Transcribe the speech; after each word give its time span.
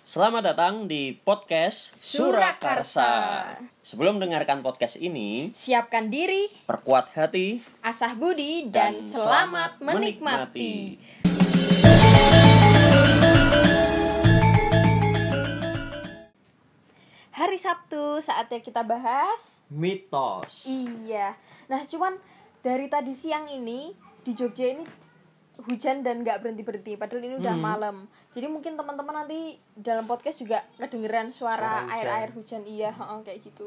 Selamat 0.00 0.42
datang 0.42 0.88
di 0.88 1.12
podcast 1.12 1.92
Surakarsa. 1.92 3.12
Sebelum 3.84 4.16
mendengarkan 4.18 4.64
podcast 4.64 4.96
ini, 4.96 5.52
Siapkan 5.52 6.08
diri, 6.08 6.48
perkuat 6.64 7.12
hati 7.14 7.60
asah 7.84 8.16
budi, 8.16 8.66
dan, 8.72 8.98
selamat 8.98 9.78
menikmati. 9.78 10.96
Hari 17.30 17.56
Sabtu 17.56 18.20
saatnya 18.20 18.60
kita 18.60 18.82
bahas. 18.84 19.62
mitos. 19.70 20.66
Iya. 20.66 21.38
Nah, 21.70 21.86
cuman 21.86 22.18
dari 22.60 22.90
tadi 22.90 23.14
siang 23.14 23.48
ini 23.48 23.94
di 24.20 24.34
Jogja 24.34 24.66
ini 24.66 24.84
hujan 25.62 26.00
dan 26.00 26.20
nggak 26.20 26.40
berhenti 26.40 26.62
berhenti. 26.62 26.92
Padahal 26.94 27.22
ini 27.22 27.36
udah 27.36 27.52
Hmm. 27.52 27.64
malam. 27.64 27.96
Jadi 28.30 28.46
mungkin 28.46 28.74
teman-teman 28.74 29.24
nanti 29.24 29.56
dalam 29.72 30.04
podcast 30.04 30.38
juga 30.38 30.64
kedengeran 30.76 31.28
suara 31.28 31.56
Suara 31.56 31.80
hujan. 31.82 31.94
air-air 31.94 32.30
hujan. 32.32 32.62
Iya, 32.64 32.90
heeh, 32.90 33.18
kayak 33.22 33.40
gitu. 33.42 33.66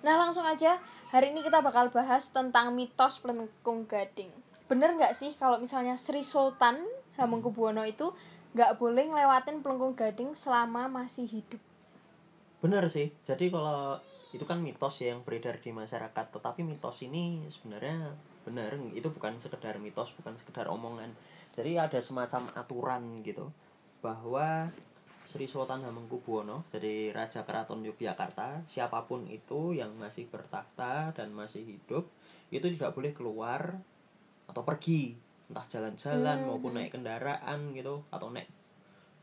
Nah, 0.00 0.16
langsung 0.16 0.42
aja 0.42 0.78
hari 1.08 1.30
ini 1.30 1.40
kita 1.40 1.58
bakal 1.60 1.88
bahas 1.88 2.28
tentang 2.28 2.70
mitos 2.70 3.18
Pelengkung 3.18 3.84
Gading. 3.84 4.28
Bener 4.66 4.92
nggak 4.92 5.12
sih 5.12 5.32
kalau 5.32 5.56
misalnya 5.56 5.94
Sri 5.94 6.20
Sultan 6.20 6.82
Hamengkubuwono 7.16 7.80
itu 7.82 8.12
nggak 8.52 8.76
boleh 8.76 9.06
ngelewatin 9.06 9.60
Pelengkung 9.60 9.94
Gading 9.94 10.34
selama 10.34 10.86
masih 10.86 11.24
hidup? 11.24 11.62
Bener 12.58 12.86
sih. 12.86 13.12
Jadi 13.22 13.48
kalau 13.48 13.96
itu 14.30 14.42
kan 14.42 14.58
mitos 14.58 15.00
ya 15.00 15.12
yang 15.12 15.22
beredar 15.22 15.56
di 15.56 15.70
masyarakat, 15.70 16.24
tetapi 16.28 16.60
mitos 16.60 17.00
ini 17.00 17.40
sebenarnya 17.48 18.12
benar. 18.46 18.70
Itu 18.94 19.10
bukan 19.10 19.34
sekedar 19.42 19.74
mitos, 19.82 20.14
bukan 20.14 20.38
sekedar 20.38 20.70
omongan. 20.70 21.10
Jadi 21.58 21.74
ada 21.74 21.98
semacam 21.98 22.46
aturan 22.54 23.26
gitu 23.26 23.50
bahwa 23.98 24.70
Sri 25.26 25.50
Sultan 25.50 25.82
Hamengkubuwono, 25.82 26.62
jadi 26.70 27.10
Raja 27.10 27.42
Keraton 27.42 27.82
Yogyakarta, 27.82 28.62
siapa 28.70 29.02
pun 29.10 29.26
itu 29.26 29.74
yang 29.74 29.90
masih 29.98 30.30
bertahta 30.30 31.10
dan 31.10 31.34
masih 31.34 31.66
hidup, 31.66 32.06
itu 32.54 32.62
tidak 32.78 32.94
boleh 32.94 33.10
keluar 33.10 33.74
atau 34.46 34.62
pergi, 34.62 35.18
entah 35.50 35.66
jalan-jalan 35.66 36.38
Hmm. 36.38 36.46
maupun 36.46 36.78
naik 36.78 36.94
kendaraan 36.94 37.74
gitu 37.74 38.06
atau 38.14 38.30
naik 38.30 38.46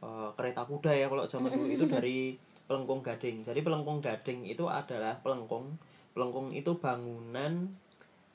eh, 0.04 0.30
kereta 0.36 0.68
kuda 0.68 0.92
ya 0.92 1.08
kalau 1.08 1.24
zaman 1.24 1.56
dulu 1.56 1.72
itu 1.72 1.88
dari 1.88 2.36
Pelengkung 2.68 3.00
Gading. 3.00 3.48
Jadi 3.48 3.64
Pelengkung 3.64 4.04
Gading 4.04 4.44
itu 4.44 4.68
adalah 4.68 5.16
pelengkung. 5.24 5.80
Pelengkung 6.12 6.52
itu 6.52 6.76
bangunan 6.76 7.72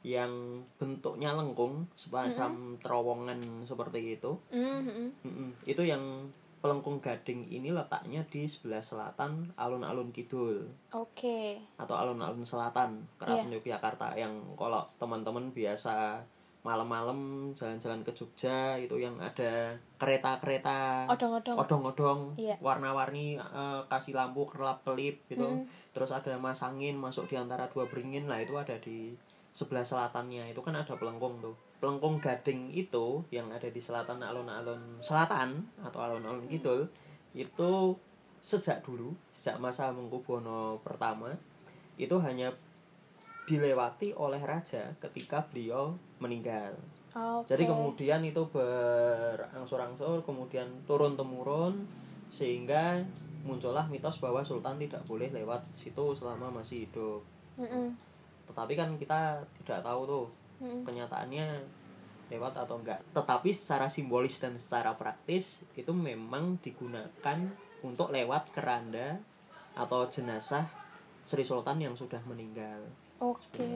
yang 0.00 0.30
bentuknya 0.76 1.34
lengkung, 1.34 1.86
semacam 1.94 2.50
terowongan 2.78 3.38
seperti 3.62 4.14
itu. 4.14 4.38
Mhm. 4.48 5.10
Mm-mm. 5.22 5.50
Itu 5.64 5.82
yang 5.82 6.28
Pelengkung 6.58 6.98
Gading 6.98 7.46
ini 7.46 7.70
letaknya 7.70 8.26
di 8.26 8.42
sebelah 8.42 8.82
selatan 8.82 9.46
alun-alun 9.54 10.10
kidul 10.10 10.66
Oke. 10.90 11.54
atau 11.78 11.94
alun-alun 11.94 12.42
selatan 12.42 12.98
Keraton 13.14 13.54
Yogyakarta 13.54 14.18
yang 14.18 14.34
kalau 14.58 14.82
teman-teman 14.98 15.54
biasa 15.54 16.18
malam-malam 16.66 17.16
jalan-jalan 17.54 18.02
ke 18.02 18.10
Jogja 18.10 18.74
itu 18.74 18.98
yang 18.98 19.14
ada 19.16 19.70
kereta-kereta 19.94 21.06
Odong-odong. 21.06 21.56
odong-odong 21.56 22.20
Iya. 22.34 22.58
warna-warni 22.58 23.38
eh, 23.38 23.80
kasih 23.86 24.18
lampu 24.18 24.42
kelap-kelip 24.44 25.22
gitu 25.30 25.46
Mm. 25.46 25.70
terus 25.94 26.10
ada 26.10 26.34
mas 26.36 26.58
angin 26.58 26.98
masuk 26.98 27.30
di 27.30 27.38
antara 27.38 27.70
dua 27.70 27.86
beringin 27.86 28.26
lah 28.26 28.42
itu 28.42 28.58
ada 28.58 28.74
di 28.82 29.14
sebelah 29.52 29.84
selatannya 29.84 30.52
itu 30.52 30.60
kan 30.62 30.76
ada 30.76 30.94
pelengkung 30.94 31.40
tuh 31.42 31.56
pelengkung 31.78 32.18
gading 32.18 32.74
itu 32.74 33.22
yang 33.30 33.50
ada 33.54 33.70
di 33.70 33.78
selatan 33.78 34.22
alun-alun 34.22 34.98
selatan 35.02 35.62
atau 35.82 35.98
alun-alun 36.02 36.46
kidul 36.50 36.86
itu 37.34 37.94
sejak 38.42 38.82
dulu 38.82 39.14
sejak 39.34 39.58
masa 39.58 39.90
Mangkubuwono 39.90 40.78
pertama 40.82 41.30
itu 41.98 42.14
hanya 42.22 42.50
dilewati 43.46 44.14
oleh 44.14 44.38
raja 44.42 44.92
ketika 45.00 45.42
beliau 45.48 45.94
meninggal 46.20 46.74
Oke. 47.14 47.54
jadi 47.54 47.64
kemudian 47.66 48.20
itu 48.22 48.42
berangsur-angsur 48.52 50.22
kemudian 50.22 50.68
turun 50.84 51.16
temurun 51.16 51.86
sehingga 52.28 53.00
muncullah 53.48 53.86
mitos 53.88 54.20
bahwa 54.20 54.44
sultan 54.44 54.76
tidak 54.76 55.00
boleh 55.08 55.32
lewat 55.32 55.64
situ 55.72 56.12
selama 56.12 56.52
masih 56.60 56.84
hidup. 56.84 57.24
Mm-mm. 57.56 57.96
Tetapi 58.48 58.72
kan 58.74 58.96
kita 58.96 59.44
tidak 59.62 59.80
tahu 59.84 60.00
tuh 60.08 60.26
Mm-mm. 60.64 60.82
kenyataannya 60.82 61.46
lewat 62.28 62.52
atau 62.60 62.76
enggak. 62.80 63.00
Tetapi 63.12 63.50
secara 63.52 63.88
simbolis 63.88 64.36
dan 64.40 64.56
secara 64.60 64.92
praktis 64.96 65.64
itu 65.76 65.92
memang 65.92 66.60
digunakan 66.60 67.38
untuk 67.80 68.12
lewat 68.12 68.52
keranda 68.52 69.16
atau 69.78 70.10
jenazah 70.10 70.66
Sri 71.28 71.44
Sultan 71.44 71.78
yang 71.78 71.94
sudah 71.94 72.20
meninggal. 72.24 72.84
Oke. 73.18 73.66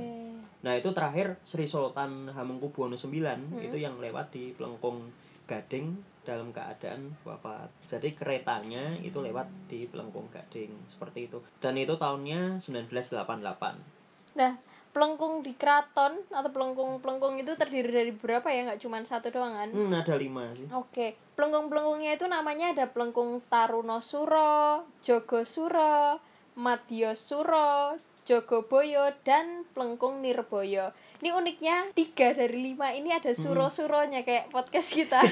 Nah 0.63 0.73
itu 0.79 0.91
terakhir 0.95 1.39
Sri 1.43 1.67
Sultan 1.67 2.31
Hamengkubuwono 2.31 2.95
IX 2.95 3.41
itu 3.59 3.77
yang 3.77 3.99
lewat 3.99 4.31
di 4.31 4.55
Pelengkung 4.55 5.11
Gading 5.51 5.99
dalam 6.23 6.55
keadaan 6.55 7.19
wafat. 7.27 7.67
Jadi 7.83 8.15
keretanya 8.15 8.95
itu 9.03 9.19
lewat 9.19 9.51
di 9.67 9.91
Pelengkung 9.91 10.31
Gading 10.31 10.71
seperti 10.87 11.27
itu. 11.27 11.43
Dan 11.59 11.75
itu 11.75 11.99
tahunnya 11.99 12.63
1988. 12.63 14.02
Nah, 14.33 14.57
pelengkung 14.93 15.41
di 15.41 15.57
keraton 15.57 16.21
atau 16.29 16.51
pelengkung-pelengkung 16.53 17.41
itu 17.41 17.57
terdiri 17.57 17.89
dari 17.89 18.13
berapa 18.13 18.45
ya? 18.53 18.69
Nggak 18.69 18.81
cuma 18.85 19.01
satu 19.01 19.33
doang 19.33 19.57
kan? 19.57 19.69
Hmm, 19.73 19.93
ada 19.93 20.15
lima 20.21 20.53
sih. 20.53 20.69
Oke, 20.73 21.17
pelengkung-pelengkungnya 21.35 22.21
itu 22.21 22.29
namanya 22.29 22.77
ada 22.77 22.85
pelengkung 22.93 23.41
Tarunosuro, 23.49 24.85
Jogosuro, 25.01 26.21
Madyosuro, 26.57 27.97
Jogoboyo, 28.23 29.17
dan 29.25 29.65
pelengkung 29.73 30.21
Nirboyo. 30.21 30.93
Ini 31.25 31.33
uniknya 31.33 31.91
tiga 31.97 32.35
dari 32.35 32.71
lima 32.71 32.93
ini 32.93 33.15
ada 33.15 33.31
suro-suronya 33.31 34.27
kayak 34.27 34.51
podcast 34.51 34.91
kita. 34.93 35.23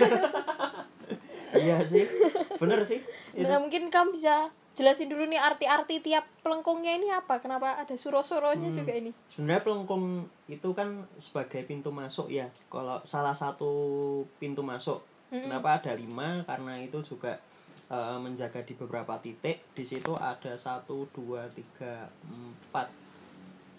iya 1.62 1.82
sih. 1.82 2.06
Bener 2.62 2.82
sih. 2.86 3.02
Itu. 3.34 3.46
nah, 3.46 3.58
mungkin 3.58 3.90
kamu 3.90 4.14
bisa 4.14 4.54
jelasin 4.80 5.12
dulu 5.12 5.28
nih 5.28 5.36
arti-arti 5.36 6.00
tiap 6.00 6.24
pelengkungnya 6.40 6.96
ini 6.96 7.12
apa? 7.12 7.36
Kenapa 7.36 7.76
ada 7.76 7.92
suro-suronya 7.92 8.72
juga 8.72 8.96
ini? 8.96 9.12
Sebenarnya 9.28 9.60
pelengkung 9.60 10.24
itu 10.48 10.72
kan 10.72 11.04
sebagai 11.20 11.68
pintu 11.68 11.92
masuk 11.92 12.32
ya. 12.32 12.48
Kalau 12.72 12.96
salah 13.04 13.36
satu 13.36 13.68
pintu 14.40 14.64
masuk, 14.64 15.04
kenapa 15.28 15.76
ada 15.76 15.92
lima? 15.92 16.40
Karena 16.48 16.80
itu 16.80 16.96
juga 17.04 17.36
eh, 17.92 18.16
menjaga 18.16 18.64
di 18.64 18.72
beberapa 18.72 19.20
titik. 19.20 19.60
Di 19.76 19.84
situ 19.84 20.16
ada 20.16 20.56
satu, 20.56 21.04
dua, 21.12 21.44
tiga, 21.52 22.08
empat 22.24 22.88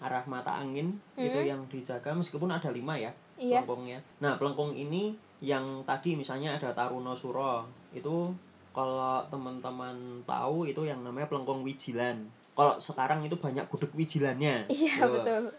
arah 0.02 0.22
mata 0.26 0.58
angin 0.58 0.98
itu 1.14 1.38
yang 1.46 1.62
dijaga 1.70 2.10
meskipun 2.10 2.50
ada 2.50 2.70
lima 2.70 2.98
ya 2.98 3.14
Iya. 3.38 3.62
pelengkungnya. 3.62 3.98
Nah 4.18 4.34
pelengkung 4.38 4.74
ini 4.74 5.14
yang 5.42 5.82
tadi 5.82 6.14
misalnya 6.14 6.54
ada 6.58 6.70
Taruno 6.74 7.14
Suro 7.14 7.66
itu 7.90 8.30
kalau 8.72 9.20
teman-teman 9.28 10.24
tahu 10.24 10.64
itu 10.64 10.84
yang 10.88 11.04
namanya 11.04 11.28
pelengkung 11.28 11.60
wijilan. 11.60 12.24
Kalau 12.52 12.76
sekarang 12.76 13.24
itu 13.24 13.36
banyak 13.36 13.64
gudeg 13.68 13.92
wijilannya. 13.96 14.68
Iya, 14.68 15.08
betul. 15.08 15.52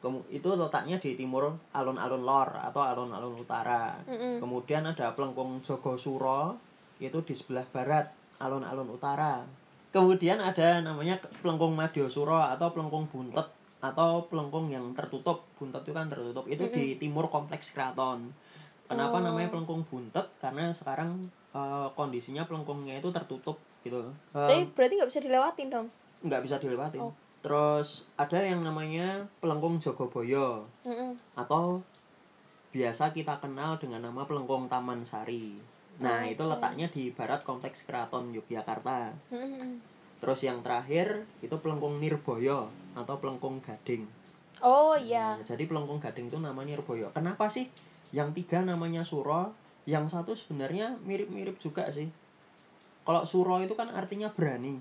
Kem- 0.00 0.26
itu 0.32 0.48
letaknya 0.48 0.96
di 0.96 1.14
timur 1.14 1.52
alun-alun 1.76 2.24
lor 2.24 2.48
atau 2.56 2.80
alun-alun 2.80 3.36
utara. 3.36 4.00
Mm-mm. 4.08 4.40
Kemudian 4.40 4.86
ada 4.86 5.12
pelengkung 5.12 5.60
Jogosuro 5.60 6.56
itu 6.98 7.18
di 7.22 7.34
sebelah 7.36 7.66
barat 7.68 8.08
alun-alun 8.40 8.88
utara. 8.96 9.44
Kemudian 9.90 10.38
ada 10.38 10.80
namanya 10.80 11.18
pelengkung 11.42 11.74
Madyosuro 11.74 12.38
atau 12.38 12.70
pelengkung 12.70 13.10
buntet 13.10 13.50
atau 13.82 14.24
pelengkung 14.30 14.70
yang 14.70 14.86
tertutup. 14.94 15.44
Buntet 15.58 15.82
itu 15.82 15.92
kan 15.92 16.06
tertutup. 16.06 16.46
Itu 16.46 16.70
di 16.70 16.94
timur 16.96 17.26
kompleks 17.26 17.74
keraton. 17.74 18.30
Kenapa 18.90 19.16
Oh. 19.16 19.22
namanya 19.22 19.48
pelengkung 19.48 19.86
buntet? 19.86 20.26
Karena 20.36 20.74
sekarang 20.74 21.30
eh, 21.50 21.88
kondisinya 21.94 22.42
pelengkungnya 22.44 22.98
itu 22.98 23.10
tertutup 23.10 23.54
gitu. 23.80 24.02
Eh, 24.30 24.46
Tapi 24.50 24.70
berarti 24.70 24.94
nggak 24.98 25.10
bisa 25.10 25.20
dilewatin 25.20 25.68
dong? 25.68 25.86
nggak 26.20 26.42
bisa 26.42 26.56
dilewatin. 26.58 27.00
Oh. 27.00 27.14
Terus 27.40 28.04
ada 28.14 28.36
yang 28.36 28.60
namanya 28.60 29.24
pelengkung 29.38 29.80
Jogoboyo 29.80 30.68
Mm-mm. 30.84 31.16
atau 31.32 31.80
biasa 32.70 33.10
kita 33.10 33.40
kenal 33.40 33.74
dengan 33.76 34.04
nama 34.04 34.22
pelengkung 34.22 34.68
Taman 34.68 35.02
Sari. 35.02 35.58
Nah, 35.98 36.22
itu 36.22 36.40
letaknya 36.40 36.86
di 36.86 37.10
barat 37.10 37.42
kompleks 37.42 37.82
Keraton 37.82 38.30
Yogyakarta. 38.30 39.10
Mm-mm. 39.32 39.80
Terus 40.20 40.40
yang 40.40 40.60
terakhir 40.60 41.24
itu 41.40 41.56
pelengkung 41.56 41.96
Nirboyo 41.96 42.68
atau 42.92 43.16
pelengkung 43.16 43.58
Gading. 43.58 44.04
Oh 44.60 44.92
iya. 44.94 45.34
Nah, 45.34 45.42
jadi 45.42 45.64
pelengkung 45.64 45.98
Gading 45.98 46.28
itu 46.28 46.36
namanya 46.36 46.76
Nirboyo. 46.76 47.08
Kenapa 47.10 47.48
sih 47.48 47.66
yang 48.10 48.34
tiga 48.34 48.62
namanya 48.62 49.06
Suro, 49.06 49.54
yang 49.86 50.06
satu 50.06 50.34
sebenarnya 50.34 50.98
mirip-mirip 51.02 51.58
juga 51.62 51.86
sih. 51.90 52.10
Kalau 53.06 53.22
Suro 53.24 53.58
itu 53.62 53.74
kan 53.74 53.90
artinya 53.90 54.30
berani. 54.30 54.78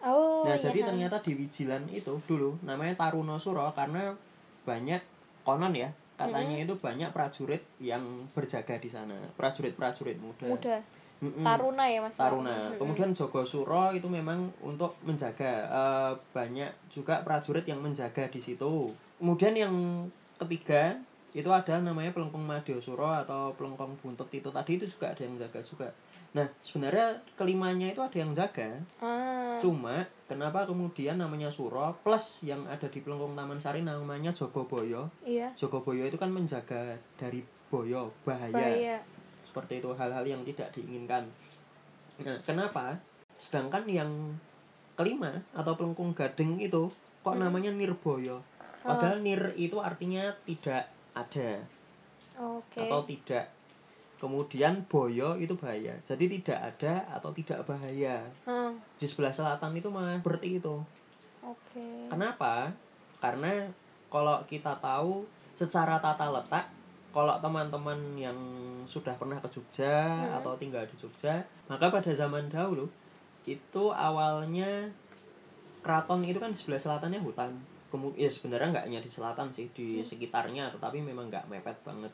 Oh 0.00 0.42
Nah, 0.48 0.56
iya. 0.56 0.64
jadi 0.72 0.88
ternyata 0.88 1.20
di 1.20 1.36
Wijilan 1.36 1.84
itu 1.92 2.16
dulu 2.24 2.56
namanya 2.64 2.96
Taruno 2.96 3.36
Suro 3.36 3.68
karena 3.76 4.16
banyak 4.64 5.00
konon 5.44 5.76
ya, 5.76 5.92
katanya 6.16 6.56
itu 6.56 6.72
banyak 6.76 7.12
prajurit 7.12 7.60
yang 7.80 8.00
berjaga 8.32 8.80
di 8.80 8.88
sana, 8.88 9.16
prajurit-prajurit 9.36 10.16
muda. 10.20 10.48
muda. 10.48 10.76
Mm-mm. 11.20 11.44
Taruna 11.44 11.84
ya 11.84 12.00
Mas. 12.00 12.16
Taruna. 12.16 12.48
Mm-mm. 12.72 12.80
Kemudian 12.80 13.12
Jogosuro 13.12 13.92
itu 13.92 14.08
memang 14.08 14.48
untuk 14.64 14.96
menjaga 15.04 15.68
eh, 15.68 16.12
banyak 16.32 16.72
juga 16.88 17.20
prajurit 17.20 17.68
yang 17.68 17.84
menjaga 17.84 18.24
di 18.32 18.40
situ. 18.40 18.88
Kemudian 19.20 19.52
yang 19.52 19.74
ketiga 20.40 20.96
itu 21.32 21.46
ada 21.46 21.78
namanya 21.78 22.10
pelengkung 22.10 22.42
Madiosuro 22.42 23.06
atau 23.06 23.54
pelengkung 23.54 23.94
buntut 23.98 24.26
itu 24.30 24.48
tadi 24.48 24.76
itu 24.76 24.84
juga 24.84 25.10
ada 25.14 25.22
yang 25.22 25.36
jaga 25.36 25.60
juga. 25.62 25.88
Nah 26.30 26.46
sebenarnya 26.62 27.06
kelimanya 27.34 27.90
itu 27.90 27.98
ada 27.98 28.14
yang 28.14 28.30
jaga. 28.30 28.70
Ah. 28.98 29.58
Cuma 29.58 30.02
kenapa 30.26 30.62
kemudian 30.62 31.18
namanya 31.18 31.50
Suro 31.50 31.90
plus 32.02 32.42
yang 32.42 32.62
ada 32.66 32.86
di 32.86 33.02
pelengkung 33.02 33.34
Taman 33.34 33.58
Sari 33.58 33.82
namanya 33.82 34.30
Jogoboyo. 34.30 35.10
Iya. 35.22 35.50
Jogoboyo 35.54 36.06
itu 36.06 36.14
kan 36.14 36.30
menjaga 36.30 36.94
dari 37.14 37.42
boyo 37.70 38.10
bahaya 38.26 38.50
Bahaya. 38.50 38.98
seperti 39.46 39.78
itu 39.78 39.94
hal-hal 39.94 40.26
yang 40.26 40.42
tidak 40.42 40.74
diinginkan 40.74 41.22
nah 42.18 42.34
kenapa 42.42 42.98
sedangkan 43.38 43.86
yang 43.86 44.10
kelima 44.98 45.38
atau 45.54 45.78
pelengkung 45.78 46.10
gading 46.10 46.58
itu 46.58 46.90
kok 47.22 47.30
Hmm. 47.30 47.46
namanya 47.46 47.70
nirboyo 47.70 48.42
padahal 48.82 49.22
nir 49.22 49.54
itu 49.54 49.78
artinya 49.78 50.34
tidak 50.42 50.90
ada 51.12 51.50
Oke. 52.36 52.80
atau 52.80 53.00
tidak 53.04 53.44
kemudian 54.16 54.84
boyo 54.84 55.36
itu 55.36 55.56
bahaya 55.56 55.96
jadi 56.04 56.24
tidak 56.28 56.58
ada 56.60 56.94
atau 57.12 57.32
tidak 57.32 57.64
bahaya 57.64 58.20
Ah, 58.44 58.68
di 58.96 59.06
sebelah 59.08 59.32
selatan 59.32 59.72
itu 59.72 59.88
malah 59.88 60.20
seperti 60.20 60.60
itu 60.60 60.76
Oke. 61.40 62.04
Kenapa? 62.12 62.68
Karena 63.16 63.64
kalau 64.12 64.44
kita 64.44 64.76
tahu 64.76 65.24
secara 65.56 65.96
tata 65.96 66.28
letak, 66.28 66.68
kalau 67.16 67.32
teman-teman 67.40 67.96
yang 68.12 68.36
sudah 68.84 69.16
pernah 69.16 69.40
ke 69.40 69.48
Jogja 69.48 70.20
Hmm. 70.20 70.36
atau 70.36 70.52
tinggal 70.60 70.84
di 70.84 71.00
Jogja, 71.00 71.40
maka 71.64 71.88
pada 71.88 72.12
zaman 72.12 72.52
dahulu 72.52 72.84
itu 73.48 73.84
awalnya 73.88 74.92
keraton 75.80 76.20
itu 76.28 76.36
kan 76.36 76.52
di 76.52 76.60
sebelah 76.60 76.76
selatannya 76.76 77.24
hutan. 77.24 77.56
Kemudian 77.90 78.22
ya 78.22 78.30
sebenarnya 78.30 78.68
nggak 78.70 78.86
hanya 78.86 79.00
di 79.02 79.10
selatan 79.10 79.50
sih, 79.50 79.66
di 79.74 79.98
sekitarnya, 80.00 80.70
tetapi 80.70 81.02
memang 81.02 81.26
nggak 81.26 81.50
mepet 81.50 81.74
banget. 81.82 82.12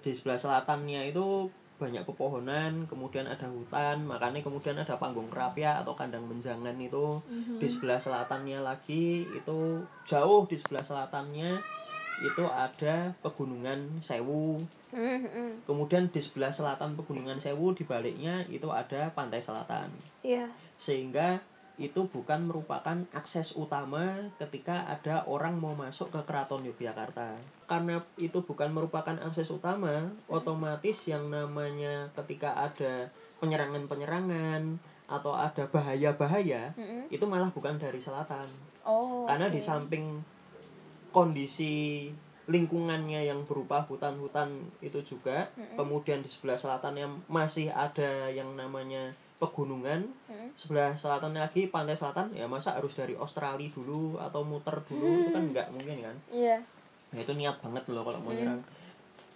Di 0.00 0.14
sebelah 0.14 0.38
selatannya 0.38 1.10
itu 1.10 1.50
banyak 1.76 2.08
pepohonan, 2.08 2.88
kemudian 2.88 3.28
ada 3.28 3.44
hutan, 3.44 4.00
makanya 4.08 4.40
kemudian 4.40 4.80
ada 4.80 4.96
panggung 4.96 5.28
kerapia 5.28 5.84
atau 5.84 5.92
kandang 5.92 6.24
menjangan 6.24 6.72
itu 6.80 7.20
Mhm. 7.28 7.60
di 7.60 7.68
sebelah 7.68 8.00
selatannya 8.00 8.64
lagi 8.64 9.28
itu 9.28 9.84
jauh 10.08 10.48
di 10.48 10.56
sebelah 10.56 10.80
selatannya 10.80 11.60
itu 12.24 12.44
ada 12.48 13.12
pegunungan 13.20 14.00
Sewu 14.00 14.56
Mhm. 14.88 15.68
kemudian 15.68 16.08
di 16.08 16.16
sebelah 16.16 16.48
selatan 16.48 16.96
pegunungan 16.96 17.36
Sewu 17.36 17.76
di 17.76 17.84
baliknya 17.84 18.40
itu 18.48 18.72
ada 18.72 19.12
pantai 19.12 19.36
selatan 19.36 19.92
Iya. 20.24 20.48
sehingga 20.80 21.36
itu 21.76 22.08
bukan 22.08 22.40
merupakan 22.42 23.04
akses 23.12 23.52
utama 23.52 24.16
ketika 24.36 24.88
ada 24.88 25.20
orang 25.24 25.60
mau 25.60 25.76
masuk 25.76 26.08
ke 26.08 26.20
keraton 26.24 26.64
Yogyakarta 26.64 27.36
karena 27.68 28.00
itu 28.16 28.40
bukan 28.40 28.72
merupakan 28.72 29.12
akses 29.20 29.48
utama 29.48 30.08
otomatis 30.26 31.04
yang 31.04 31.28
namanya 31.28 32.08
ketika 32.16 32.56
ada 32.56 33.12
penyerangan-penyerangan 33.44 34.80
atau 35.06 35.36
ada 35.36 35.68
bahaya-bahaya 35.68 36.72
Mhm. 36.72 37.12
itu 37.12 37.24
malah 37.24 37.52
bukan 37.52 37.76
dari 37.76 38.00
selatan 38.00 38.48
Oh. 38.80 39.28
karena 39.28 39.46
oke. 39.46 39.54
di 39.54 39.60
samping 39.60 40.06
kondisi 41.12 42.08
lingkungannya 42.46 43.26
yang 43.26 43.42
berupa 43.42 43.82
hutan-hutan 43.82 44.48
itu 44.78 45.02
juga 45.02 45.50
Mm-mm. 45.52 45.74
kemudian 45.74 46.22
di 46.22 46.30
sebelah 46.30 46.54
selatannya 46.54 47.04
masih 47.26 47.68
ada 47.68 48.30
yang 48.30 48.54
namanya 48.54 49.10
pegunungan 49.36 50.00
Mhm. 50.26 50.48
sebelah 50.54 50.92
selatannya 50.92 51.42
lagi 51.42 51.68
pantai 51.68 51.92
selatan 51.92 52.32
ya 52.32 52.44
masa 52.44 52.72
harus 52.72 52.92
dari 52.92 53.12
Australia 53.14 53.68
dulu 53.68 54.16
atau 54.16 54.40
muter 54.40 54.72
dulu 54.82 55.20
itu 55.20 55.30
kan 55.30 55.44
nggak 55.46 55.68
mungkin 55.70 55.96
kan 56.02 56.16
Iya. 56.30 56.56
nah 57.08 57.18
itu 57.18 57.32
niat 57.32 57.60
banget 57.60 57.84
loh 57.86 58.02
kalau 58.02 58.18
mau 58.18 58.30
Hmm. 58.30 58.38
nyerang 58.38 58.60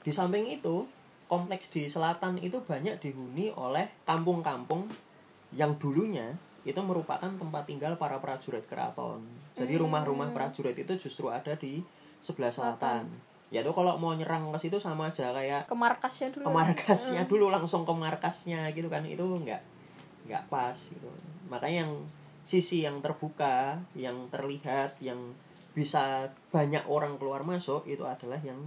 di 0.00 0.10
samping 0.10 0.48
itu 0.48 0.88
kompleks 1.26 1.68
di 1.68 1.84
selatan 1.86 2.36
itu 2.38 2.56
banyak 2.58 2.96
dihuni 2.98 3.52
oleh 3.52 3.86
kampung-kampung 4.02 4.88
yang 5.50 5.76
dulunya 5.76 6.32
itu 6.62 6.76
merupakan 6.78 7.28
tempat 7.30 7.62
tinggal 7.64 7.94
para 7.94 8.16
prajurit 8.16 8.64
keraton 8.64 9.20
jadi 9.52 9.76
Hmm. 9.76 9.84
rumah-rumah 9.84 10.28
prajurit 10.30 10.74
itu 10.74 10.96
justru 10.98 11.28
ada 11.28 11.52
di 11.54 11.84
sebelah 12.18 12.48
Selatan. 12.48 13.04
selatan 13.04 13.04
ya 13.50 13.60
itu 13.60 13.70
kalau 13.70 13.96
mau 13.96 14.12
nyerang 14.12 14.48
ke 14.50 14.60
situ 14.60 14.76
sama 14.76 15.08
aja 15.08 15.28
kayak 15.30 15.66
Ke 15.66 15.74
markasnya 15.74 16.28
dulu. 16.30 16.46
ke 16.46 16.50
markasnya 16.54 17.22
dulu 17.26 17.46
langsung 17.48 17.82
ke 17.82 17.90
markasnya 17.90 18.70
gitu 18.70 18.86
kan 18.86 19.02
itu 19.02 19.20
nggak 19.20 19.58
nggak 20.30 20.46
pas 20.46 20.76
gitu 20.78 21.10
makanya 21.50 21.84
yang 21.84 21.92
sisi 22.46 22.86
yang 22.86 23.02
terbuka 23.02 23.76
yang 23.98 24.30
terlihat 24.30 24.96
yang 25.02 25.18
bisa 25.74 26.30
banyak 26.54 26.82
orang 26.86 27.18
keluar 27.18 27.42
masuk 27.42 27.86
itu 27.86 28.02
adalah 28.06 28.38
yang 28.42 28.58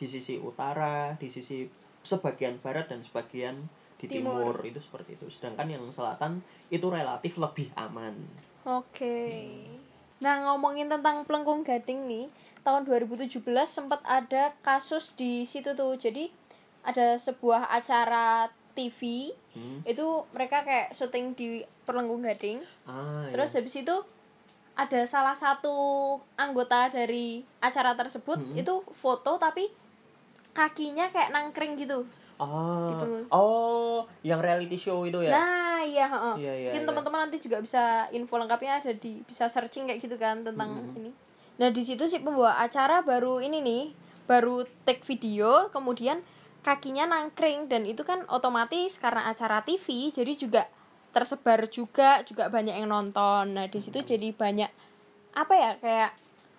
di 0.00 0.08
sisi 0.08 0.40
utara 0.40 1.12
di 1.20 1.28
sisi 1.28 1.68
sebagian 2.00 2.56
barat 2.64 2.88
dan 2.88 3.04
sebagian 3.04 3.68
di 4.00 4.08
timur, 4.08 4.56
Timur. 4.56 4.64
itu 4.64 4.80
seperti 4.80 5.20
itu 5.20 5.28
sedangkan 5.28 5.68
yang 5.68 5.84
selatan 5.92 6.40
itu 6.72 6.88
relatif 6.88 7.36
lebih 7.36 7.68
aman 7.76 8.16
Oke. 8.68 9.40
Nah, 10.20 10.44
ngomongin 10.44 10.92
tentang 10.92 11.24
Pelengkung 11.24 11.64
Gading 11.64 12.04
nih, 12.04 12.26
tahun 12.60 12.84
2017 12.84 13.40
sempat 13.64 14.04
ada 14.04 14.52
kasus 14.60 15.16
di 15.16 15.48
situ 15.48 15.72
tuh. 15.72 15.96
Jadi 15.96 16.28
ada 16.84 17.16
sebuah 17.16 17.72
acara 17.72 18.52
TV 18.80 19.00
Hmm. 19.50 19.82
itu 19.82 20.06
mereka 20.30 20.62
kayak 20.62 20.94
syuting 20.94 21.34
di 21.34 21.48
Pelengkung 21.82 22.22
Gading. 22.22 22.62
ah 22.84 23.26
iya. 23.26 23.34
Terus 23.34 23.50
habis 23.52 23.74
itu 23.76 23.96
ada 24.72 25.00
salah 25.04 25.34
satu 25.34 25.74
anggota 26.34 26.88
dari 26.88 27.42
acara 27.58 27.92
tersebut 27.92 28.38
Hmm. 28.38 28.54
itu 28.54 28.70
foto 28.94 29.36
tapi 29.36 29.66
kakinya 30.52 31.10
kayak 31.10 31.30
nangkring 31.30 31.74
gitu. 31.76 32.06
ah 32.38 32.88
Gitu. 32.88 33.28
oh 33.28 34.00
yang 34.22 34.40
reality 34.40 34.72
show 34.74 35.04
itu 35.04 35.20
ya 35.20 35.28
Nah, 35.30 35.84
iya, 35.84 36.08
heeh. 36.08 36.34
Iya, 36.38 36.52
iya, 36.54 36.68
Mungkin 36.70 36.80
iya. 36.80 36.88
teman-teman 36.88 37.20
nanti 37.22 37.36
juga 37.36 37.60
bisa 37.60 37.82
info 38.10 38.34
lengkapnya 38.34 38.80
ada 38.80 38.92
di 38.94 39.20
bisa 39.20 39.44
searching 39.46 39.84
kayak 39.84 40.00
gitu 40.00 40.16
kan 40.16 40.40
tentang 40.40 40.72
ini. 40.94 41.12
Nah, 41.56 41.68
di 41.68 41.82
situ 41.82 42.00
si 42.06 42.16
pembawa 42.16 42.56
acara 42.56 43.02
baru 43.02 43.38
ini 43.38 43.60
nih, 43.60 43.82
baru 44.24 44.64
take 44.80 45.04
video, 45.04 45.68
kemudian 45.68 46.24
kakinya 46.60 47.08
nangkring 47.08 47.66
dan 47.66 47.88
itu 47.88 48.04
kan 48.04 48.24
otomatis 48.28 49.00
karena 49.00 49.26
acara 49.26 49.64
TV 49.64 50.12
jadi 50.12 50.32
juga 50.34 50.62
tersebar 51.10 51.66
juga 51.66 52.22
juga 52.22 52.46
banyak 52.46 52.76
yang 52.76 52.88
nonton. 52.88 53.56
Nah, 53.56 53.66
di 53.66 53.80
situ 53.80 53.98
jadi 53.98 54.30
banyak 54.30 54.70
apa 55.32 55.54
ya 55.54 55.70
kayak 55.78 56.10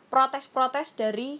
protes-protes 0.10 0.96
dari 0.96 1.40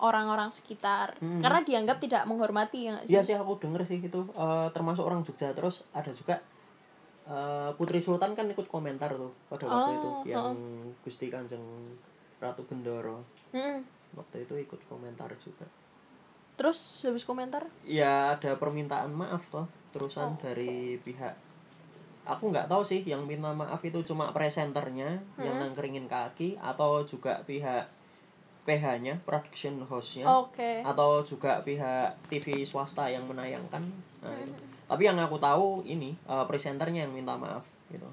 orang-orang 0.00 0.48
sekitar 0.48 1.18
Mhm. 1.20 1.42
karena 1.42 1.60
dianggap 1.60 1.96
tidak 2.00 2.22
menghormati 2.24 2.88
ya 2.88 2.94
sih? 3.04 3.12
Iya 3.12 3.20
sih 3.20 3.34
aku 3.34 3.60
denger 3.60 3.84
sih 3.84 3.98
itu 4.00 4.20
eh, 4.30 4.68
termasuk 4.70 5.04
orang 5.04 5.20
Jogja 5.20 5.52
terus 5.52 5.82
ada 5.92 6.08
juga 6.10 6.40
eh, 7.26 7.70
Putri 7.76 8.00
Sultan 8.00 8.32
kan 8.32 8.48
ikut 8.48 8.64
komentar 8.66 9.12
tuh 9.12 9.30
pada 9.46 9.64
waktu 9.66 9.90
Oh, 9.90 9.96
itu 9.98 10.10
yang 10.32 10.56
Gusti 11.04 11.28
Kanjeng 11.28 11.62
Ratu 12.40 12.64
Bendoro 12.64 13.22
Mm-mm. 13.52 13.84
waktu 14.16 14.48
itu 14.48 14.54
ikut 14.56 14.80
komentar 14.88 15.28
juga. 15.38 15.68
Terus 16.60 16.76
habis 17.08 17.24
komentar 17.24 17.64
Ya 17.88 18.36
ada 18.36 18.52
permintaan 18.60 19.16
maaf 19.16 19.48
toh 19.48 19.64
terusan 19.90 20.36
Oh, 20.36 20.38
dari 20.38 21.00
pihak 21.00 21.32
aku 22.20 22.52
nggak 22.52 22.68
tahu 22.68 22.84
sih 22.84 23.00
yang 23.02 23.24
minta 23.24 23.48
maaf 23.50 23.80
itu 23.80 24.04
cuma 24.04 24.28
presenternya 24.30 25.18
yang 25.40 25.56
Hmm. 25.56 25.72
nangkeringin 25.72 26.04
kaki 26.04 26.60
atau 26.60 27.00
juga 27.02 27.40
pihak 27.42 27.88
PH-nya 28.68 29.24
production 29.24 29.80
house-nya 29.88 30.28
Oke. 30.28 30.84
atau 30.84 31.24
juga 31.24 31.64
pihak 31.64 32.12
TV 32.28 32.62
swasta 32.62 33.08
yang 33.08 33.24
menayangkan. 33.24 33.80
Nah, 34.20 34.36
itu. 34.36 34.62
Tapi 34.84 35.02
yang 35.08 35.16
aku 35.16 35.40
tahu 35.40 35.80
ini 35.82 36.12
eh, 36.14 36.44
presenternya 36.44 37.08
yang 37.08 37.16
minta 37.16 37.34
maaf 37.34 37.64
gitu. 37.88 38.06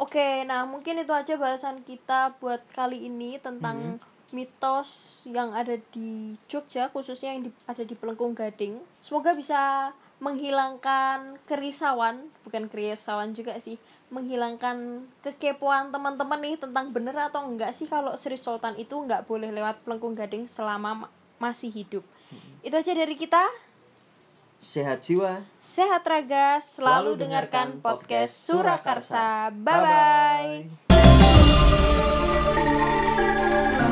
Oke, 0.00 0.46
nah 0.48 0.64
mungkin 0.64 0.96
itu 0.96 1.12
aja 1.12 1.36
bahasan 1.36 1.84
kita 1.84 2.38
buat 2.40 2.64
kali 2.72 3.12
ini 3.12 3.36
tentang 3.36 4.00
mitos 4.30 5.22
yang 5.26 5.50
ada 5.52 5.74
di 5.90 6.34
Jogja, 6.46 6.88
khususnya 6.88 7.34
yang 7.34 7.50
di- 7.50 7.56
ada 7.66 7.82
di 7.82 7.94
Pelengkung 7.94 8.34
Gading. 8.34 8.78
Semoga 9.02 9.34
bisa 9.34 9.90
menghilangkan 10.20 11.40
kerisauan, 11.44 12.28
bukan 12.44 12.68
kerisauan 12.68 13.32
juga 13.32 13.56
sih, 13.58 13.80
menghilangkan 14.10 15.06
kekepoan 15.22 15.90
teman-teman 15.90 16.38
nih 16.42 16.56
tentang 16.58 16.90
bener 16.90 17.14
atau 17.14 17.46
enggak 17.46 17.70
sih 17.72 17.86
kalau 17.86 18.12
Sri 18.18 18.36
Sultan 18.36 18.76
itu 18.76 18.98
enggak 18.98 19.24
boleh 19.24 19.50
lewat 19.50 19.80
Pelengkung 19.86 20.14
Gading 20.14 20.44
selama 20.46 21.06
ma- 21.06 21.12
masih 21.40 21.70
hidup. 21.72 22.04
Itu 22.60 22.76
aja 22.76 22.92
dari 22.92 23.16
kita. 23.16 23.48
Sehat 24.60 25.00
jiwa. 25.00 25.40
Sehat 25.56 26.04
raga, 26.04 26.60
selalu, 26.60 27.16
Selalu 27.16 27.22
dengarkan 27.24 27.66
dengarkan 27.80 27.80
podcast 27.80 28.34
podcast 28.36 28.44
Surakarsa. 28.44 29.24
Surakarsa. 29.48 29.56
Bye 29.56 29.80
bye. 29.80 30.68
Bye-bye. 32.60 33.88